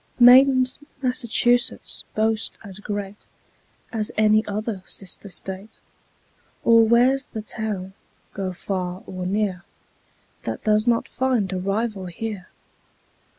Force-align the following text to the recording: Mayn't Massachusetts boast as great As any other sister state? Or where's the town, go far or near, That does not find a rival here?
Mayn't 0.19 0.79
Massachusetts 1.03 2.03
boast 2.15 2.57
as 2.63 2.79
great 2.79 3.27
As 3.93 4.09
any 4.17 4.43
other 4.47 4.81
sister 4.83 5.29
state? 5.29 5.77
Or 6.63 6.83
where's 6.83 7.27
the 7.27 7.43
town, 7.43 7.93
go 8.33 8.51
far 8.51 9.03
or 9.05 9.27
near, 9.27 9.63
That 10.41 10.63
does 10.63 10.87
not 10.87 11.07
find 11.07 11.53
a 11.53 11.59
rival 11.59 12.07
here? 12.07 12.47